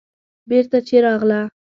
بېرته 0.49 0.77
چې 0.87 0.95
راغله. 1.05 1.41